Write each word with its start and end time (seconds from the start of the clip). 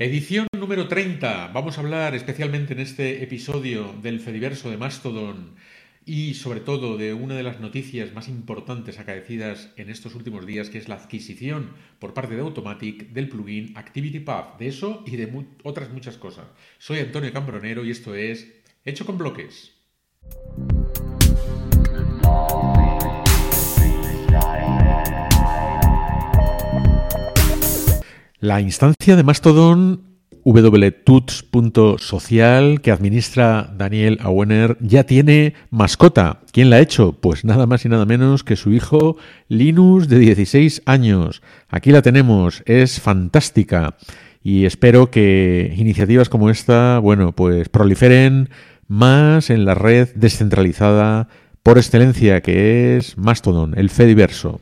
Edición 0.00 0.46
número 0.56 0.86
30. 0.86 1.48
Vamos 1.48 1.76
a 1.76 1.80
hablar 1.80 2.14
especialmente 2.14 2.72
en 2.72 2.78
este 2.78 3.24
episodio 3.24 3.92
del 4.00 4.20
Fediverso 4.20 4.70
de 4.70 4.76
Mastodon 4.76 5.56
y 6.06 6.34
sobre 6.34 6.60
todo 6.60 6.96
de 6.96 7.14
una 7.14 7.34
de 7.34 7.42
las 7.42 7.58
noticias 7.58 8.14
más 8.14 8.28
importantes 8.28 9.00
acaecidas 9.00 9.72
en 9.76 9.90
estos 9.90 10.14
últimos 10.14 10.46
días, 10.46 10.70
que 10.70 10.78
es 10.78 10.86
la 10.86 10.94
adquisición 10.94 11.72
por 11.98 12.14
parte 12.14 12.36
de 12.36 12.42
Automatic 12.42 13.08
del 13.08 13.28
plugin 13.28 13.76
ActivityPath. 13.76 14.60
De 14.60 14.68
eso 14.68 15.02
y 15.04 15.16
de 15.16 15.46
otras 15.64 15.90
muchas 15.90 16.16
cosas. 16.16 16.46
Soy 16.78 17.00
Antonio 17.00 17.32
Cambronero 17.32 17.84
y 17.84 17.90
esto 17.90 18.14
es 18.14 18.54
Hecho 18.84 19.04
con 19.04 19.18
Bloques. 19.18 19.72
La 28.40 28.60
instancia 28.60 29.16
de 29.16 29.24
Mastodon 29.24 30.02
wtuts.social 30.44 31.50
que 32.80 32.92
administra 32.92 33.74
Daniel 33.76 34.20
Awener 34.22 34.76
ya 34.80 35.02
tiene 35.02 35.54
mascota. 35.70 36.38
¿Quién 36.52 36.70
la 36.70 36.76
ha 36.76 36.80
hecho? 36.80 37.14
Pues 37.20 37.44
nada 37.44 37.66
más 37.66 37.84
y 37.84 37.88
nada 37.88 38.06
menos 38.06 38.44
que 38.44 38.54
su 38.54 38.70
hijo 38.70 39.16
Linus 39.48 40.06
de 40.06 40.20
16 40.20 40.82
años. 40.86 41.42
Aquí 41.68 41.90
la 41.90 42.00
tenemos, 42.02 42.62
es 42.64 43.00
fantástica 43.00 43.96
y 44.40 44.66
espero 44.66 45.10
que 45.10 45.74
iniciativas 45.76 46.28
como 46.28 46.48
esta, 46.48 47.00
bueno, 47.00 47.32
pues 47.32 47.68
proliferen 47.68 48.50
más 48.86 49.50
en 49.50 49.64
la 49.64 49.74
red 49.74 50.10
descentralizada 50.14 51.26
por 51.64 51.76
excelencia 51.76 52.40
que 52.40 52.96
es 52.96 53.18
Mastodon, 53.18 53.76
el 53.76 53.90
Fediverso. 53.90 54.60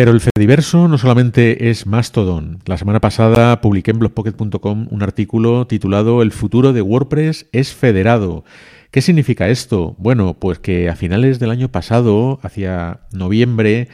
Pero 0.00 0.12
el 0.12 0.22
Fediverso 0.22 0.88
no 0.88 0.96
solamente 0.96 1.68
es 1.68 1.84
Mastodon. 1.84 2.60
La 2.64 2.78
semana 2.78 3.00
pasada 3.00 3.60
publiqué 3.60 3.90
en 3.90 3.98
blogpocket.com 3.98 4.86
un 4.90 5.02
artículo 5.02 5.66
titulado 5.66 6.22
El 6.22 6.32
futuro 6.32 6.72
de 6.72 6.80
WordPress 6.80 7.48
es 7.52 7.74
federado. 7.74 8.42
¿Qué 8.90 9.02
significa 9.02 9.50
esto? 9.50 9.96
Bueno, 9.98 10.38
pues 10.40 10.58
que 10.58 10.88
a 10.88 10.96
finales 10.96 11.38
del 11.38 11.50
año 11.50 11.68
pasado, 11.70 12.40
hacia 12.42 13.00
noviembre, 13.12 13.88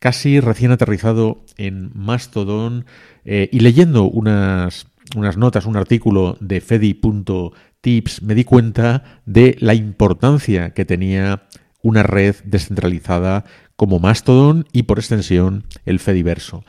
casi 0.00 0.40
recién 0.40 0.72
aterrizado 0.72 1.44
en 1.56 1.92
Mastodon 1.94 2.84
eh, 3.24 3.48
y 3.52 3.60
leyendo 3.60 4.10
unas, 4.10 4.88
unas 5.14 5.36
notas, 5.36 5.64
un 5.66 5.76
artículo 5.76 6.36
de 6.40 6.60
Fedi.tips, 6.60 8.22
me 8.22 8.34
di 8.34 8.42
cuenta 8.42 9.20
de 9.26 9.56
la 9.60 9.74
importancia 9.74 10.70
que 10.70 10.84
tenía 10.84 11.44
una 11.82 12.02
red 12.02 12.36
descentralizada 12.44 13.44
como 13.82 13.98
Mastodon 13.98 14.64
y 14.70 14.84
por 14.84 15.00
extensión 15.00 15.64
el 15.86 15.98
Fediverso. 15.98 16.62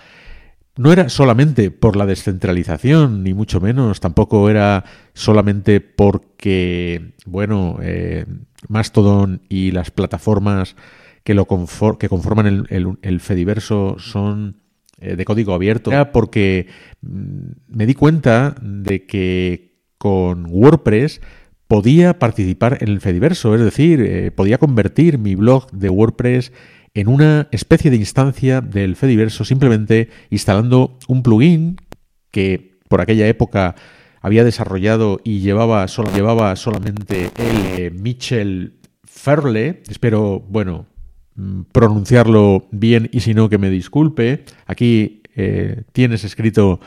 No 0.76 0.92
era 0.92 1.10
solamente 1.10 1.70
por 1.70 1.96
la 1.96 2.08
descentralización, 2.08 3.22
ni 3.22 3.36
mucho 3.36 3.62
menos, 3.62 4.00
tampoco 4.00 4.50
era 4.50 4.84
solamente 5.14 5.80
porque, 5.80 7.14
bueno, 7.28 7.78
eh, 7.84 8.26
Mastodon 8.68 9.44
y 9.48 9.70
las 9.70 9.92
plataformas 9.92 10.76
que, 11.24 11.36
lo 11.36 11.46
que 12.00 12.10
conforman 12.10 12.66
el, 12.68 13.20
Fediverso 13.20 13.98
son 14.00 14.64
eh, 15.00 15.16
de 15.16 15.24
código 15.24 15.54
abierto, 15.54 15.92
era 15.92 16.12
porque 16.12 16.66
mm, 17.02 17.52
me 17.68 17.86
di 17.86 17.94
cuenta 17.94 18.56
de 18.60 19.06
que 19.06 19.78
con 20.00 20.48
WordPress 20.50 21.22
podía 21.68 22.18
participar 22.18 22.80
en 22.82 22.90
el 22.90 23.02
Fediverso, 23.02 23.54
es 23.54 23.62
decir, 23.62 24.02
eh, 24.02 24.32
podía 24.32 24.58
convertir 24.58 25.20
mi 25.20 25.36
blog 25.36 25.70
de 25.70 25.90
WordPress 25.90 26.52
en 26.94 27.08
una 27.08 27.48
especie 27.52 27.90
de 27.90 27.98
instancia 27.98 28.62
del 28.62 28.96
Fediverso 28.96 29.46
simplemente 29.46 30.10
instalando 30.30 30.98
un 31.08 31.24
plugin 31.24 31.78
que 32.32 32.78
por 32.88 33.02
aquella 33.02 33.28
época 33.28 33.76
había 34.22 34.44
desarrollado 34.44 35.20
y 35.24 35.40
llevaba, 35.40 35.86
llevaba 35.86 36.56
solamente 36.56 37.32
el 37.38 37.80
eh, 37.80 37.92
Mitchell 37.92 38.80
Ferle. 39.04 39.84
Espero, 39.90 40.40
bueno, 40.48 40.86
mm, 41.36 41.64
pronunciarlo 41.72 42.68
bien 42.72 43.10
y 43.12 43.20
si 43.20 43.34
no 43.34 43.50
que 43.50 43.58
me 43.58 43.70
disculpe. 43.70 44.46
Aquí 44.66 45.24
eh, 45.36 45.84
tienes 45.92 46.24
escrito 46.24 46.80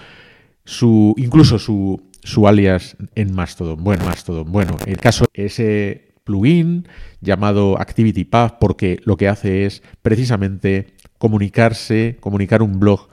su 0.64 1.14
incluso 1.18 1.58
su, 1.58 2.02
su 2.22 2.48
alias 2.48 2.96
en 3.14 3.34
Mastodon. 3.34 3.82
Bueno, 3.82 4.04
Mastodon. 4.04 4.50
Bueno, 4.50 4.76
el 4.86 4.96
caso 4.96 5.26
ese 5.34 6.14
plugin 6.26 6.86
llamado 7.22 7.80
ActivityPath 7.80 8.58
porque 8.58 8.98
lo 9.04 9.16
que 9.16 9.28
hace 9.28 9.64
es 9.64 9.82
precisamente 10.02 10.92
comunicarse, 11.16 12.18
comunicar 12.20 12.62
un 12.62 12.78
blog 12.78 13.08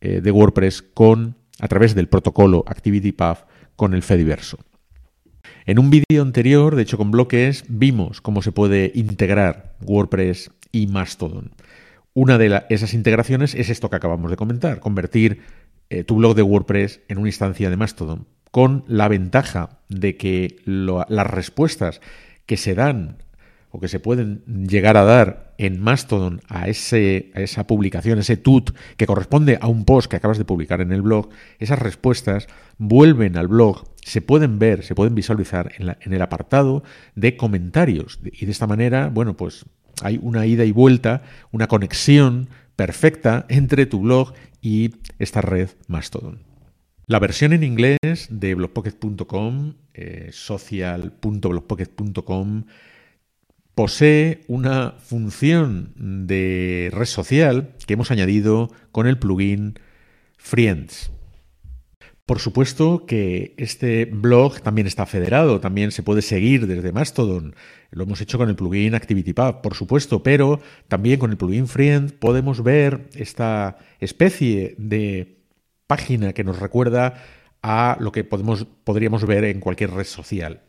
eh, 0.00 0.22
de 0.22 0.30
WordPress 0.30 0.80
con 0.80 1.36
a 1.60 1.68
través 1.68 1.94
del 1.94 2.08
protocolo 2.08 2.64
ActivityPath 2.66 3.46
con 3.76 3.92
el 3.92 4.02
Fediverso. 4.02 4.58
En 5.66 5.78
un 5.78 5.90
vídeo 5.90 6.22
anterior, 6.22 6.76
de 6.76 6.82
hecho 6.82 6.96
con 6.96 7.10
bloques, 7.10 7.64
vimos 7.68 8.20
cómo 8.20 8.42
se 8.42 8.52
puede 8.52 8.92
integrar 8.94 9.76
WordPress 9.82 10.50
y 10.72 10.86
Mastodon. 10.86 11.52
Una 12.12 12.38
de 12.38 12.62
esas 12.68 12.94
integraciones 12.94 13.54
es 13.54 13.70
esto 13.70 13.90
que 13.90 13.96
acabamos 13.96 14.30
de 14.30 14.36
comentar, 14.36 14.78
convertir 14.78 15.40
eh, 15.90 16.04
tu 16.04 16.16
blog 16.16 16.34
de 16.34 16.42
WordPress 16.42 17.00
en 17.08 17.18
una 17.18 17.28
instancia 17.28 17.70
de 17.70 17.76
Mastodon, 17.76 18.26
con 18.50 18.84
la 18.86 19.08
ventaja 19.08 19.80
de 19.88 20.16
que 20.16 20.56
las 20.64 21.26
respuestas 21.26 22.00
que 22.46 22.56
se 22.56 22.74
dan 22.74 23.18
o 23.70 23.80
que 23.80 23.88
se 23.88 23.98
pueden 23.98 24.44
llegar 24.46 24.96
a 24.96 25.02
dar 25.02 25.52
en 25.58 25.80
Mastodon 25.80 26.40
a, 26.48 26.68
ese, 26.68 27.32
a 27.34 27.40
esa 27.40 27.66
publicación, 27.66 28.20
ese 28.20 28.36
tut 28.36 28.70
que 28.96 29.06
corresponde 29.06 29.58
a 29.60 29.66
un 29.66 29.84
post 29.84 30.08
que 30.08 30.14
acabas 30.14 30.38
de 30.38 30.44
publicar 30.44 30.80
en 30.80 30.92
el 30.92 31.02
blog, 31.02 31.30
esas 31.58 31.80
respuestas 31.80 32.46
vuelven 32.78 33.36
al 33.36 33.48
blog, 33.48 33.84
se 34.00 34.20
pueden 34.20 34.60
ver, 34.60 34.84
se 34.84 34.94
pueden 34.94 35.16
visualizar 35.16 35.72
en, 35.76 35.96
en 36.00 36.12
el 36.12 36.22
apartado 36.22 36.84
de 37.16 37.36
comentarios. 37.36 38.20
Y 38.22 38.46
de 38.46 38.52
esta 38.52 38.68
manera, 38.68 39.10
bueno, 39.12 39.36
pues 39.36 39.64
hay 40.02 40.20
una 40.22 40.46
ida 40.46 40.64
y 40.64 40.70
vuelta, 40.70 41.22
una 41.50 41.66
conexión 41.66 42.48
perfecta 42.76 43.44
entre 43.48 43.86
tu 43.86 44.00
blog 44.00 44.34
y 44.60 44.92
esta 45.18 45.40
red 45.40 45.70
Mastodon. 45.88 46.53
La 47.06 47.18
versión 47.18 47.52
en 47.52 47.62
inglés 47.62 47.98
de 48.30 48.54
blogpocket.com, 48.54 49.74
eh, 49.92 50.30
social.blogpocket.com, 50.32 52.64
posee 53.74 54.40
una 54.46 54.92
función 54.92 55.92
de 56.26 56.88
red 56.94 57.04
social 57.04 57.74
que 57.86 57.92
hemos 57.92 58.10
añadido 58.10 58.70
con 58.90 59.06
el 59.06 59.18
plugin 59.18 59.74
Friends. 60.38 61.10
Por 62.24 62.38
supuesto 62.38 63.04
que 63.04 63.52
este 63.58 64.06
blog 64.06 64.62
también 64.62 64.86
está 64.86 65.04
federado, 65.04 65.60
también 65.60 65.90
se 65.90 66.02
puede 66.02 66.22
seguir 66.22 66.66
desde 66.66 66.90
Mastodon. 66.90 67.54
Lo 67.90 68.04
hemos 68.04 68.22
hecho 68.22 68.38
con 68.38 68.48
el 68.48 68.56
plugin 68.56 68.94
ActivityPub, 68.94 69.60
por 69.60 69.74
supuesto, 69.74 70.22
pero 70.22 70.58
también 70.88 71.18
con 71.18 71.32
el 71.32 71.36
plugin 71.36 71.68
Friends 71.68 72.14
podemos 72.14 72.62
ver 72.62 73.10
esta 73.14 73.76
especie 74.00 74.74
de 74.78 75.43
página 75.86 76.32
que 76.32 76.44
nos 76.44 76.58
recuerda 76.58 77.22
a 77.62 77.96
lo 78.00 78.12
que 78.12 78.24
podemos, 78.24 78.66
podríamos 78.84 79.24
ver 79.26 79.44
en 79.44 79.60
cualquier 79.60 79.90
red 79.90 80.04
social. 80.04 80.60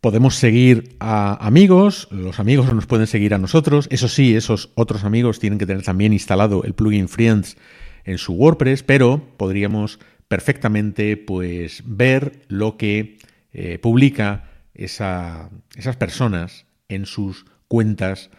Podemos 0.00 0.34
seguir 0.34 0.96
a 0.98 1.46
amigos, 1.46 2.08
los 2.10 2.40
amigos 2.40 2.72
nos 2.74 2.86
pueden 2.86 3.06
seguir 3.06 3.34
a 3.34 3.38
nosotros. 3.38 3.86
Eso 3.90 4.08
sí, 4.08 4.34
esos 4.34 4.70
otros 4.74 5.04
amigos 5.04 5.38
tienen 5.38 5.58
que 5.58 5.66
tener 5.66 5.82
también 5.84 6.12
instalado 6.12 6.64
el 6.64 6.74
plugin 6.74 7.08
Friends 7.08 7.56
en 8.04 8.18
su 8.18 8.32
WordPress, 8.32 8.82
pero 8.82 9.22
podríamos 9.36 10.00
perfectamente 10.26 11.16
pues, 11.16 11.82
ver 11.86 12.42
lo 12.48 12.76
que 12.76 13.18
eh, 13.52 13.78
publica 13.78 14.50
esa, 14.74 15.50
esas 15.76 15.96
personas 15.96 16.66
en 16.88 17.06
sus 17.06 17.46
cuentas 17.68 18.30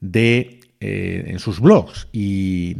de 0.00 0.60
eh, 0.80 1.24
en 1.28 1.38
sus 1.38 1.60
blogs 1.60 2.08
y 2.12 2.76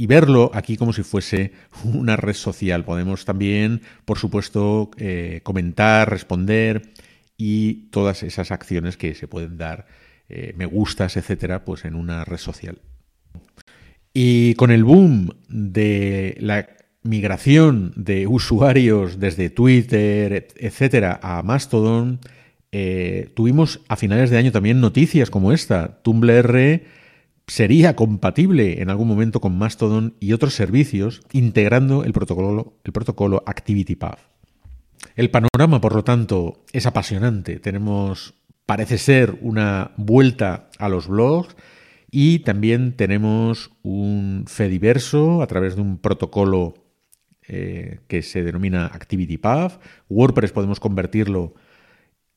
y 0.00 0.06
verlo 0.06 0.52
aquí 0.54 0.76
como 0.76 0.92
si 0.92 1.02
fuese 1.02 1.52
una 1.84 2.16
red 2.16 2.34
social. 2.34 2.84
Podemos 2.84 3.24
también, 3.24 3.82
por 4.04 4.16
supuesto, 4.16 4.90
eh, 4.96 5.40
comentar, 5.42 6.08
responder 6.08 6.82
y 7.36 7.88
todas 7.90 8.22
esas 8.22 8.52
acciones 8.52 8.96
que 8.96 9.14
se 9.16 9.26
pueden 9.26 9.58
dar, 9.58 9.86
eh, 10.28 10.54
me 10.56 10.66
gustas, 10.66 11.16
etcétera, 11.16 11.64
pues 11.64 11.84
en 11.84 11.96
una 11.96 12.24
red 12.24 12.38
social. 12.38 12.78
Y 14.14 14.54
con 14.54 14.70
el 14.70 14.84
boom 14.84 15.34
de 15.48 16.36
la 16.40 16.68
migración 17.02 17.92
de 17.96 18.28
usuarios 18.28 19.18
desde 19.18 19.50
Twitter, 19.50 20.48
etcétera, 20.56 21.18
a 21.22 21.42
Mastodon, 21.42 22.20
eh, 22.70 23.30
tuvimos 23.34 23.80
a 23.88 23.96
finales 23.96 24.30
de 24.30 24.38
año 24.38 24.52
también 24.52 24.80
noticias 24.80 25.28
como 25.28 25.52
esta. 25.52 26.00
Tumblr 26.02 26.82
sería 27.48 27.96
compatible 27.96 28.80
en 28.80 28.90
algún 28.90 29.08
momento 29.08 29.40
con 29.40 29.58
Mastodon 29.58 30.14
y 30.20 30.32
otros 30.32 30.54
servicios 30.54 31.22
integrando 31.32 32.04
el 32.04 32.12
protocolo, 32.12 32.74
el 32.84 32.92
protocolo 32.92 33.42
ActivityPath. 33.46 34.20
El 35.16 35.30
panorama, 35.30 35.80
por 35.80 35.94
lo 35.94 36.04
tanto, 36.04 36.64
es 36.72 36.86
apasionante. 36.86 37.58
Tenemos, 37.58 38.34
parece 38.66 38.98
ser, 38.98 39.38
una 39.40 39.92
vuelta 39.96 40.68
a 40.78 40.88
los 40.88 41.08
blogs 41.08 41.56
y 42.10 42.40
también 42.40 42.96
tenemos 42.96 43.72
un 43.82 44.44
Fediverso 44.46 45.42
a 45.42 45.46
través 45.46 45.74
de 45.74 45.82
un 45.82 45.98
protocolo 45.98 46.74
eh, 47.48 48.00
que 48.08 48.22
se 48.22 48.42
denomina 48.42 48.86
ActivityPath. 48.86 49.80
WordPress 50.08 50.52
podemos 50.52 50.80
convertirlo 50.80 51.54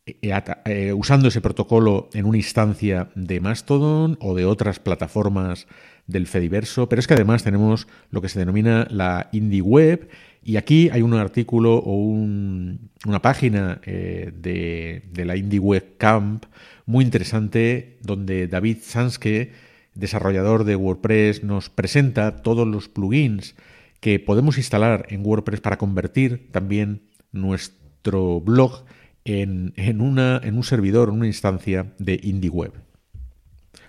eh, 0.05 0.93
usando 0.93 1.27
ese 1.27 1.41
protocolo 1.41 2.09
en 2.13 2.25
una 2.25 2.37
instancia 2.37 3.09
de 3.13 3.39
Mastodon 3.39 4.17
o 4.19 4.33
de 4.33 4.45
otras 4.45 4.79
plataformas 4.79 5.67
del 6.07 6.25
Fediverso, 6.25 6.89
pero 6.89 6.99
es 6.99 7.07
que 7.07 7.13
además 7.13 7.43
tenemos 7.43 7.87
lo 8.09 8.21
que 8.21 8.29
se 8.29 8.39
denomina 8.39 8.87
la 8.89 9.29
Indie 9.31 9.61
Web 9.61 10.09
y 10.43 10.57
aquí 10.57 10.89
hay 10.89 11.03
un 11.03 11.13
artículo 11.13 11.75
o 11.75 11.93
una 11.93 13.21
página 13.21 13.79
eh, 13.85 14.31
de, 14.35 15.25
la 15.25 15.35
Indie 15.35 15.59
Web 15.59 15.97
Camp 15.97 16.45
muy 16.87 17.05
interesante 17.05 17.99
donde 18.01 18.47
David 18.47 18.77
Sanske, 18.81 19.51
desarrollador 19.93 20.63
de 20.63 20.75
WordPress, 20.75 21.43
nos 21.43 21.69
presenta 21.69 22.37
todos 22.37 22.67
los 22.67 22.89
plugins 22.89 23.55
que 23.99 24.19
podemos 24.19 24.57
instalar 24.57 25.05
en 25.09 25.23
WordPress 25.23 25.61
para 25.61 25.77
convertir 25.77 26.49
también 26.51 27.03
nuestro 27.31 28.41
blog 28.41 28.83
en, 29.25 29.73
un 30.01 30.63
servidor, 30.63 31.09
en 31.09 31.15
una 31.15 31.27
instancia 31.27 31.93
de 31.99 32.19
IndieWeb. 32.21 32.73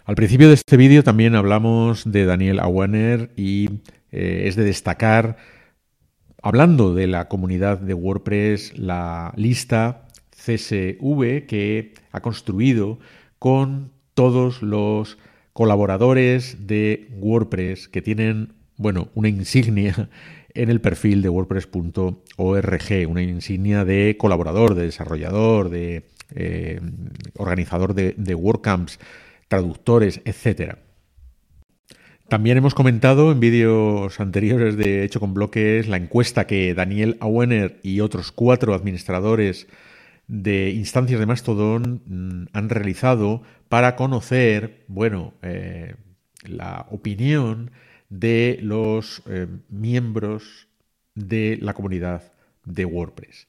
Al 0.04 0.14
principio 0.14 0.48
de 0.48 0.54
este 0.54 0.76
vídeo 0.76 1.02
también 1.04 1.34
hablamos 1.34 2.10
de 2.10 2.24
Daniel 2.24 2.60
Awaner 2.60 3.30
y 3.36 3.68
eh, 4.10 4.44
es 4.46 4.56
de 4.56 4.64
destacar, 4.64 5.36
hablando 6.42 6.92
de 6.94 7.06
la 7.06 7.28
comunidad 7.28 7.78
de 7.78 7.94
WordPress, 7.94 8.76
la 8.76 9.32
lista 9.36 10.08
CSV 10.30 11.46
que 11.46 11.94
ha 12.10 12.20
construido 12.20 12.98
con 13.38 13.92
todos 14.14 14.62
los 14.62 15.18
colaboradores 15.52 16.66
de 16.66 17.08
WordPress 17.18 17.88
que 17.88 18.02
tienen, 18.02 18.54
bueno, 18.76 19.08
una 19.14 19.28
insignia 19.28 20.08
en 20.54 20.70
el 20.70 20.80
perfil 20.80 21.22
de 21.22 21.28
wordpress.org, 21.28 23.08
una 23.08 23.22
insignia 23.22 23.84
de 23.84 24.16
colaborador, 24.18 24.74
de 24.74 24.84
desarrollador, 24.84 25.70
de 25.70 26.10
eh, 26.34 26.80
organizador 27.36 27.94
de, 27.94 28.14
de 28.16 28.34
WordCamps, 28.34 28.98
traductores, 29.48 30.20
etc. 30.24 30.76
También 32.28 32.56
hemos 32.56 32.74
comentado 32.74 33.30
en 33.30 33.40
vídeos 33.40 34.18
anteriores 34.18 34.76
de 34.76 35.04
Hecho 35.04 35.20
con 35.20 35.34
Bloques 35.34 35.88
la 35.88 35.98
encuesta 35.98 36.46
que 36.46 36.72
Daniel 36.72 37.18
Awener 37.20 37.78
y 37.82 38.00
otros 38.00 38.32
cuatro 38.32 38.72
administradores 38.72 39.66
de 40.28 40.70
instancias 40.70 41.20
de 41.20 41.26
Mastodon 41.26 42.02
mm, 42.06 42.46
han 42.54 42.70
realizado 42.70 43.42
para 43.68 43.96
conocer, 43.96 44.84
bueno, 44.88 45.34
eh, 45.42 45.96
la 46.44 46.86
opinión 46.90 47.70
de 48.12 48.58
los 48.60 49.22
eh, 49.26 49.46
miembros 49.70 50.68
de 51.14 51.58
la 51.62 51.72
comunidad 51.72 52.22
de 52.64 52.84
WordPress. 52.84 53.48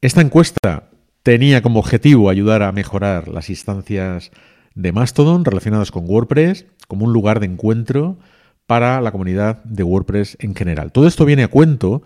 Esta 0.00 0.22
encuesta 0.22 0.88
tenía 1.22 1.60
como 1.60 1.78
objetivo 1.78 2.30
ayudar 2.30 2.62
a 2.62 2.72
mejorar 2.72 3.28
las 3.28 3.50
instancias 3.50 4.30
de 4.74 4.92
Mastodon 4.92 5.44
relacionadas 5.44 5.90
con 5.90 6.08
WordPress 6.08 6.64
como 6.86 7.04
un 7.04 7.12
lugar 7.12 7.38
de 7.40 7.46
encuentro 7.46 8.18
para 8.66 9.02
la 9.02 9.12
comunidad 9.12 9.62
de 9.64 9.82
WordPress 9.82 10.38
en 10.40 10.54
general. 10.54 10.90
Todo 10.90 11.06
esto 11.06 11.26
viene 11.26 11.42
a 11.42 11.48
cuento 11.48 12.02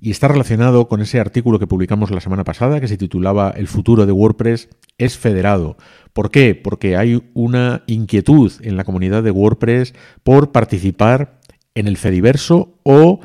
y 0.00 0.10
está 0.10 0.28
relacionado 0.28 0.88
con 0.88 1.02
ese 1.02 1.20
artículo 1.20 1.58
que 1.58 1.66
publicamos 1.66 2.10
la 2.10 2.20
semana 2.20 2.44
pasada 2.44 2.80
que 2.80 2.88
se 2.88 2.96
titulaba 2.96 3.50
El 3.54 3.68
futuro 3.68 4.06
de 4.06 4.12
WordPress 4.12 4.70
es 4.96 5.18
federado. 5.18 5.76
¿Por 6.14 6.30
qué? 6.30 6.54
Porque 6.54 6.96
hay 6.96 7.22
una 7.34 7.82
inquietud 7.86 8.52
en 8.62 8.76
la 8.76 8.84
comunidad 8.84 9.22
de 9.22 9.30
WordPress 9.30 9.94
por 10.22 10.50
participar 10.50 11.41
en 11.74 11.88
el 11.88 11.96
Fediverso 11.96 12.78
o 12.82 13.20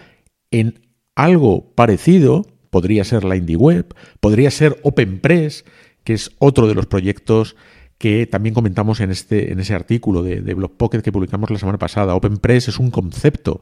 en 0.52 0.80
algo 1.16 1.74
parecido, 1.76 2.46
podría 2.70 3.04
ser 3.04 3.24
la 3.24 3.36
IndieWeb, 3.36 3.94
podría 4.20 4.52
ser 4.52 4.78
OpenPress, 4.84 5.66
que 6.04 6.14
es 6.14 6.32
otro 6.40 6.68
de 6.68 6.76
los 6.76 6.86
proyectos 6.86 7.56
que 7.98 8.28
también 8.28 8.54
comentamos 8.54 9.00
en, 9.00 9.10
este, 9.10 9.52
en 9.52 9.60
ese 9.60 9.74
artículo 9.74 10.22
de, 10.22 10.42
de 10.42 10.56
Pocket 10.56 11.02
que 11.02 11.12
publicamos 11.12 11.50
la 11.50 11.58
semana 11.58 11.80
pasada. 11.80 12.16
OpenPress 12.16 12.68
es 12.68 12.80
un 12.80 12.92
concepto, 12.92 13.62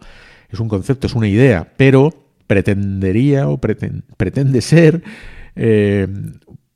es 0.50 0.60
un 0.60 0.68
concepto, 0.68 1.08
es 1.08 1.16
una 1.16 1.28
idea, 1.28 1.74
pero 1.78 2.14
pretendería 2.48 3.48
o 3.48 3.60
pretende 3.60 4.62
ser 4.62 5.04
eh, 5.56 6.08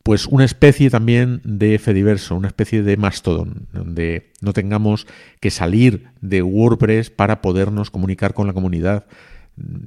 pues 0.10 0.26
una 0.26 0.44
especie 0.44 0.90
también 0.90 1.40
de 1.44 1.78
Fediverso, 1.78 2.36
una 2.36 2.48
especie 2.48 2.82
de 2.82 2.98
Mastodon, 2.98 3.68
donde 3.72 4.32
no 4.42 4.54
tengamos 4.54 5.06
que 5.40 5.52
salir 5.52 6.08
de 6.20 6.42
WordPress 6.42 7.12
para 7.12 7.44
podernos 7.44 7.92
comunicar 7.92 8.34
con 8.34 8.48
la 8.48 8.54
comunidad 8.54 9.06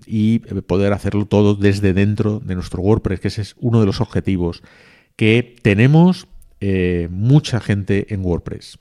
y 0.06 0.38
poder 0.38 0.92
hacerlo 0.92 1.26
todo 1.26 1.56
desde 1.56 1.92
dentro 1.92 2.38
de 2.38 2.54
nuestro 2.54 2.82
WordPress, 2.82 3.18
que 3.18 3.26
ese 3.26 3.42
es 3.42 3.56
uno 3.58 3.80
de 3.80 3.86
los 3.86 4.00
objetivos 4.00 4.62
que 5.16 5.56
tenemos 5.60 6.28
eh, 6.60 7.08
mucha 7.10 7.58
gente 7.58 8.14
en 8.14 8.24
WordPress. 8.24 8.78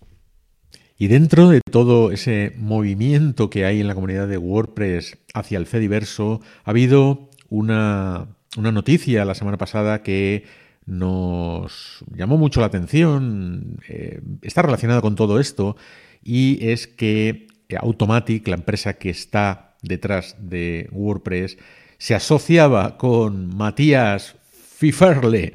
Y 0.96 1.08
dentro 1.08 1.50
de 1.50 1.62
todo 1.62 2.12
ese 2.12 2.54
movimiento 2.56 3.50
que 3.50 3.66
hay 3.66 3.82
en 3.82 3.88
la 3.88 3.96
comunidad 3.96 4.28
de 4.28 4.38
WordPress 4.38 5.18
hacia 5.34 5.58
el 5.58 5.66
Fediverso, 5.66 6.40
ha 6.66 6.70
habido 6.70 7.32
una 7.50 8.28
noticia 8.56 9.26
la 9.26 9.34
semana 9.34 9.58
pasada 9.58 10.04
que 10.04 10.62
nos 10.86 12.04
llamó 12.14 12.38
mucho 12.38 12.60
la 12.60 12.68
atención, 12.68 13.78
eh, 13.88 14.22
está 14.42 14.62
relacionado 14.62 15.02
con 15.02 15.16
todo 15.16 15.40
esto, 15.40 15.76
y 16.24 16.60
es 16.70 16.88
que 16.88 17.48
Automatic, 17.80 18.48
la 18.48 18.56
empresa 18.56 18.94
que 18.94 19.10
está 19.10 19.76
detrás 19.82 20.36
de 20.40 20.90
WordPress, 20.92 21.58
se 21.98 22.16
asociaba 22.16 22.98
con 22.98 23.56
Matías 23.56 24.36
Fiferle 24.52 25.54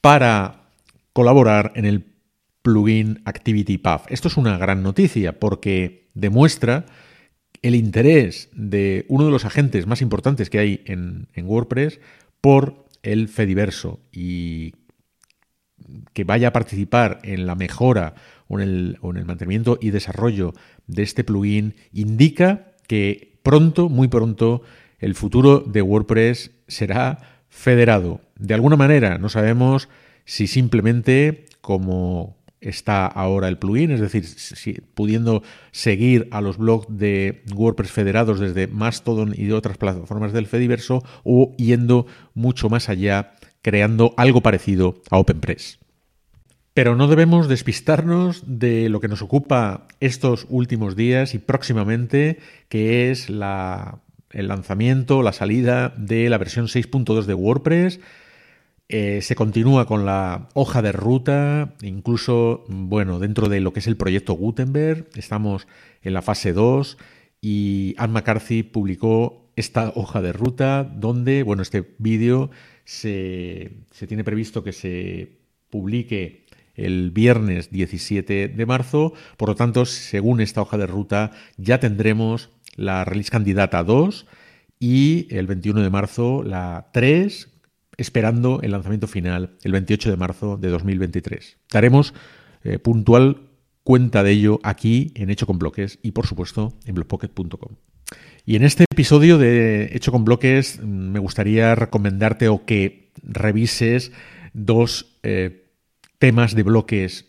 para 0.00 0.70
colaborar 1.12 1.72
en 1.76 1.84
el 1.86 2.04
plugin 2.62 3.22
ActivityPath. 3.24 4.10
Esto 4.10 4.28
es 4.28 4.36
una 4.36 4.58
gran 4.58 4.82
noticia 4.82 5.38
porque 5.38 6.10
demuestra 6.14 6.86
el 7.62 7.74
interés 7.74 8.50
de 8.52 9.06
uno 9.08 9.24
de 9.24 9.30
los 9.30 9.44
agentes 9.44 9.86
más 9.86 10.02
importantes 10.02 10.50
que 10.50 10.58
hay 10.58 10.82
en 10.86 11.28
WordPress 11.44 12.00
por 12.40 12.85
el 13.06 13.28
Fediverso 13.28 14.00
y 14.12 14.74
que 16.12 16.24
vaya 16.24 16.48
a 16.48 16.52
participar 16.52 17.20
en 17.22 17.46
la 17.46 17.54
mejora 17.54 18.14
o 18.48 18.58
en, 18.58 18.68
el, 18.68 18.98
o 19.00 19.10
en 19.10 19.18
el 19.18 19.24
mantenimiento 19.24 19.78
y 19.80 19.90
desarrollo 19.90 20.52
de 20.86 21.02
este 21.02 21.24
plugin 21.24 21.74
indica 21.92 22.72
que 22.88 23.38
pronto, 23.42 23.88
muy 23.88 24.08
pronto, 24.08 24.62
el 24.98 25.14
futuro 25.14 25.60
de 25.60 25.82
WordPress 25.82 26.52
será 26.66 27.44
federado. 27.48 28.20
De 28.36 28.54
alguna 28.54 28.76
manera, 28.76 29.18
no 29.18 29.28
sabemos 29.28 29.88
si 30.24 30.46
simplemente 30.46 31.46
como 31.60 32.36
está 32.60 33.06
ahora 33.06 33.48
el 33.48 33.58
plugin, 33.58 33.90
es 33.90 34.00
decir, 34.00 34.84
pudiendo 34.94 35.42
seguir 35.72 36.28
a 36.30 36.40
los 36.40 36.58
blogs 36.58 36.86
de 36.88 37.42
WordPress 37.54 37.90
federados 37.90 38.40
desde 38.40 38.66
Mastodon 38.66 39.34
y 39.36 39.44
de 39.44 39.54
otras 39.54 39.78
plataformas 39.78 40.32
del 40.32 40.46
Fediverso 40.46 41.02
o 41.24 41.54
yendo 41.56 42.06
mucho 42.34 42.68
más 42.68 42.88
allá, 42.88 43.34
creando 43.62 44.14
algo 44.16 44.40
parecido 44.40 45.02
a 45.10 45.18
OpenPress. 45.18 45.78
Pero 46.74 46.94
no 46.94 47.08
debemos 47.08 47.48
despistarnos 47.48 48.42
de 48.46 48.90
lo 48.90 49.00
que 49.00 49.08
nos 49.08 49.22
ocupa 49.22 49.86
estos 50.00 50.46
últimos 50.50 50.94
días 50.94 51.34
y 51.34 51.38
próximamente, 51.38 52.38
que 52.68 53.10
es 53.10 53.28
el 53.30 54.48
lanzamiento, 54.48 55.22
la 55.22 55.32
salida 55.32 55.94
de 55.96 56.28
la 56.28 56.36
versión 56.36 56.66
6.2 56.66 57.24
de 57.24 57.32
WordPress 57.32 58.00
eh, 58.88 59.20
se 59.20 59.34
continúa 59.34 59.86
con 59.86 60.06
la 60.06 60.48
hoja 60.54 60.80
de 60.80 60.92
ruta, 60.92 61.74
incluso, 61.82 62.64
bueno, 62.68 63.18
dentro 63.18 63.48
de 63.48 63.60
lo 63.60 63.72
que 63.72 63.80
es 63.80 63.88
el 63.88 63.96
proyecto 63.96 64.34
Gutenberg, 64.34 65.08
estamos 65.16 65.66
en 66.02 66.14
la 66.14 66.22
fase 66.22 66.52
2 66.52 66.96
y 67.40 67.94
Anne 67.98 68.12
McCarthy 68.12 68.62
publicó 68.62 69.50
esta 69.56 69.92
hoja 69.96 70.22
de 70.22 70.32
ruta 70.32 70.84
donde, 70.84 71.42
bueno, 71.42 71.62
este 71.62 71.96
vídeo 71.98 72.50
se, 72.84 73.72
se 73.90 74.06
tiene 74.06 74.22
previsto 74.22 74.62
que 74.62 74.72
se 74.72 75.32
publique 75.68 76.46
el 76.76 77.10
viernes 77.10 77.72
17 77.72 78.48
de 78.48 78.66
marzo, 78.66 79.14
por 79.36 79.48
lo 79.48 79.56
tanto, 79.56 79.84
según 79.84 80.40
esta 80.40 80.62
hoja 80.62 80.78
de 80.78 80.86
ruta, 80.86 81.32
ya 81.56 81.80
tendremos 81.80 82.50
la 82.76 83.04
release 83.04 83.30
candidata 83.30 83.82
2 83.82 84.26
y 84.78 85.26
el 85.30 85.48
21 85.48 85.82
de 85.82 85.90
marzo 85.90 86.44
la 86.44 86.90
3 86.92 87.55
esperando 87.96 88.60
el 88.62 88.72
lanzamiento 88.72 89.06
final 89.06 89.56
el 89.62 89.72
28 89.72 90.10
de 90.10 90.16
marzo 90.16 90.56
de 90.56 90.68
2023. 90.68 91.58
Daremos 91.70 92.14
eh, 92.64 92.78
puntual 92.78 93.42
cuenta 93.84 94.22
de 94.22 94.32
ello 94.32 94.60
aquí 94.62 95.12
en 95.14 95.30
Hecho 95.30 95.46
con 95.46 95.58
Bloques 95.58 95.98
y 96.02 96.10
por 96.10 96.26
supuesto 96.26 96.74
en 96.86 96.94
blogpocket.com. 96.94 97.76
Y 98.44 98.56
en 98.56 98.62
este 98.62 98.84
episodio 98.90 99.38
de 99.38 99.90
Hecho 99.92 100.12
con 100.12 100.24
Bloques 100.24 100.80
mm, 100.82 100.86
me 100.86 101.18
gustaría 101.18 101.74
recomendarte 101.74 102.48
o 102.48 102.64
que 102.64 103.12
revises 103.22 104.12
dos 104.52 105.18
eh, 105.22 105.70
temas 106.18 106.54
de 106.54 106.62
bloques 106.62 107.26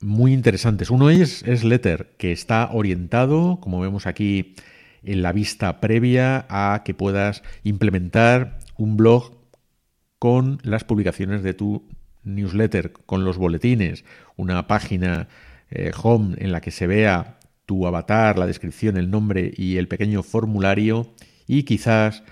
muy 0.00 0.32
interesantes. 0.32 0.90
Uno 0.90 1.10
es, 1.10 1.42
es 1.42 1.62
Letter, 1.62 2.14
que 2.18 2.32
está 2.32 2.70
orientado, 2.72 3.58
como 3.60 3.80
vemos 3.80 4.06
aquí 4.06 4.54
en 5.02 5.22
la 5.22 5.32
vista 5.32 5.80
previa 5.80 6.46
a 6.48 6.82
que 6.84 6.94
puedas 6.94 7.42
implementar 7.64 8.58
un 8.76 8.96
blog 8.96 9.39
con 10.20 10.58
las 10.62 10.84
publicaciones 10.84 11.42
de 11.42 11.54
tu 11.54 11.88
newsletter, 12.22 12.92
con 12.92 13.24
los 13.24 13.38
boletines, 13.38 14.04
una 14.36 14.68
página 14.68 15.28
eh, 15.70 15.90
home 16.00 16.36
en 16.38 16.52
la 16.52 16.60
que 16.60 16.70
se 16.70 16.86
vea 16.86 17.38
tu 17.64 17.86
avatar, 17.86 18.38
la 18.38 18.46
descripción, 18.46 18.98
el 18.98 19.10
nombre 19.10 19.50
y 19.56 19.78
el 19.78 19.88
pequeño 19.88 20.22
formulario 20.22 21.14
y 21.46 21.62
quizás 21.62 22.22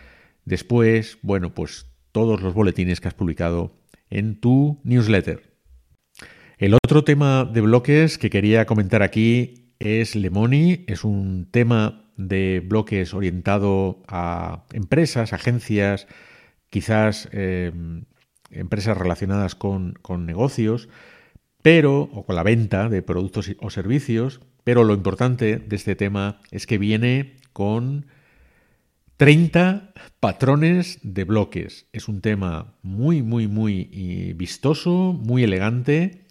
después, 0.45 1.19
bueno, 1.23 1.55
pues 1.55 1.87
todos 2.13 2.43
los 2.43 2.53
boletines 2.53 3.01
que 3.01 3.09
has 3.09 3.15
publicado 3.15 3.75
en 4.11 4.39
tu 4.39 4.81
newsletter. 4.85 5.55
El 6.59 6.75
otro 6.75 7.05
tema 7.05 7.45
de 7.45 7.63
bloques 7.63 8.19
que 8.19 8.29
quería 8.29 8.67
comentar 8.67 9.03
aquí 9.03 9.73
es 9.79 10.15
Lemoni, 10.15 10.85
es 10.89 11.05
un 11.05 11.49
tema 11.51 12.05
de 12.19 12.61
bloques 12.67 13.15
orientado 13.15 14.03
a 14.09 14.67
empresas, 14.75 15.33
agencias, 15.33 16.07
quizás 16.71 17.29
eh, 17.33 17.73
empresas 18.51 18.97
relacionadas 18.97 19.55
con, 19.55 19.95
con, 20.03 20.27
negocios, 20.27 20.89
pero, 21.63 22.03
o 22.03 22.25
con 22.25 22.37
la 22.37 22.43
venta 22.43 22.89
de 22.89 23.03
productos 23.03 23.51
o 23.61 23.71
servicios, 23.71 24.41
pero 24.65 24.85
lo 24.85 24.95
importante 24.95 25.59
de 25.59 25.77
este 25.77 25.97
tema 25.97 26.41
es 26.51 26.67
que 26.67 26.79
viene 26.79 27.37
con 27.53 28.07
30 29.19 29.93
patrones 30.21 31.01
de 31.03 31.25
bloques. 31.25 31.89
Es 31.93 32.07
un 32.07 32.21
tema 32.21 32.77
muy, 32.83 33.23
muy, 33.23 33.49
muy 33.49 34.35
vistoso, 34.37 35.13
muy 35.13 35.43
elegante, 35.43 36.27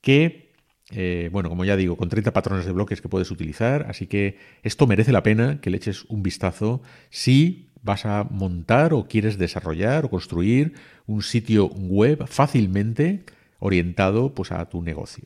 que, 0.00 0.52
eh, 0.92 1.28
bueno, 1.32 1.48
como 1.48 1.64
ya 1.64 1.76
digo, 1.76 1.96
con 1.96 2.08
30 2.08 2.32
patrones 2.32 2.66
de 2.66 2.72
bloques 2.72 3.00
que 3.00 3.08
puedes 3.08 3.32
utilizar, 3.32 3.86
así 3.88 4.06
que 4.06 4.38
esto 4.62 4.86
merece 4.86 5.10
la 5.10 5.24
pena 5.24 5.60
que 5.60 5.70
le 5.70 5.78
eches 5.78 6.04
un 6.04 6.22
vistazo 6.22 6.82
si 7.10 7.69
vas 7.82 8.06
a 8.06 8.24
montar 8.24 8.92
o 8.92 9.06
quieres 9.06 9.38
desarrollar 9.38 10.04
o 10.04 10.10
construir 10.10 10.74
un 11.06 11.22
sitio 11.22 11.68
web 11.68 12.26
fácilmente 12.26 13.24
orientado 13.58 14.34
pues, 14.34 14.52
a 14.52 14.64
tu 14.68 14.82
negocio. 14.82 15.24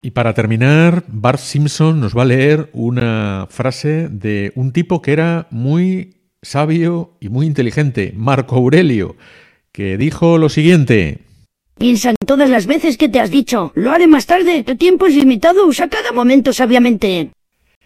Y 0.00 0.10
para 0.10 0.34
terminar, 0.34 1.04
Bart 1.06 1.38
Simpson 1.38 2.00
nos 2.00 2.16
va 2.16 2.22
a 2.22 2.26
leer 2.26 2.70
una 2.72 3.46
frase 3.48 4.08
de 4.08 4.52
un 4.56 4.72
tipo 4.72 5.00
que 5.00 5.12
era 5.12 5.46
muy 5.50 6.16
sabio 6.42 7.16
y 7.20 7.28
muy 7.28 7.46
inteligente, 7.46 8.12
Marco 8.16 8.56
Aurelio, 8.56 9.16
que 9.70 9.96
dijo 9.96 10.38
lo 10.38 10.48
siguiente. 10.48 11.20
Piensa 11.78 12.10
en 12.10 12.16
todas 12.26 12.50
las 12.50 12.66
veces 12.66 12.98
que 12.98 13.08
te 13.08 13.20
has 13.20 13.30
dicho, 13.30 13.72
lo 13.76 13.92
haré 13.92 14.08
más 14.08 14.26
tarde, 14.26 14.64
tu 14.64 14.76
tiempo 14.76 15.06
es 15.06 15.14
limitado, 15.14 15.66
usa 15.66 15.88
cada 15.88 16.12
momento 16.12 16.52
sabiamente. 16.52 17.30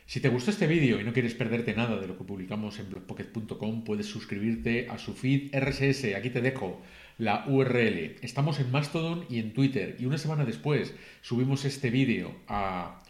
Si 0.08 0.20
te 0.20 0.28
gustó 0.28 0.52
este 0.52 0.68
vídeo 0.68 1.00
y 1.00 1.04
no 1.04 1.12
quieres 1.12 1.34
perderte 1.34 1.74
nada 1.74 1.96
de 1.96 2.06
lo 2.06 2.16
que 2.16 2.22
publicamos 2.22 2.78
en 2.78 2.88
blogpocket.com, 2.90 3.82
puedes 3.82 4.06
suscribirte 4.06 4.88
a 4.88 4.98
su 4.98 5.14
feed 5.14 5.52
RSS. 5.52 6.14
Aquí 6.14 6.30
te 6.30 6.40
dejo 6.40 6.80
la 7.18 7.44
URL. 7.48 8.14
Estamos 8.22 8.60
en 8.60 8.70
Mastodon 8.70 9.26
y 9.28 9.40
en 9.40 9.52
Twitter. 9.52 9.96
Y 9.98 10.06
una 10.06 10.16
semana 10.16 10.44
después 10.44 10.94
subimos 11.22 11.64
este 11.64 11.90
vídeo 11.90 12.36
a 12.46 13.02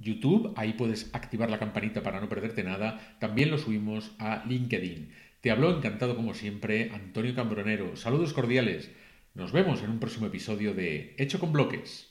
YouTube. 0.00 0.52
Ahí 0.56 0.72
puedes 0.72 1.14
activar 1.14 1.50
la 1.50 1.60
campanita 1.60 2.02
para 2.02 2.20
no 2.20 2.28
perderte 2.28 2.64
nada. 2.64 3.16
También 3.20 3.52
lo 3.52 3.58
subimos 3.58 4.10
a 4.18 4.44
LinkedIn. 4.44 5.12
Te 5.40 5.52
habló 5.52 5.76
encantado 5.76 6.16
como 6.16 6.34
siempre 6.34 6.90
Antonio 6.92 7.32
Cambronero. 7.36 7.94
Saludos 7.94 8.32
cordiales. 8.32 8.90
Nos 9.34 9.52
vemos 9.52 9.84
en 9.84 9.90
un 9.90 10.00
próximo 10.00 10.26
episodio 10.26 10.74
de 10.74 11.14
Hecho 11.16 11.38
con 11.38 11.52
Bloques. 11.52 12.09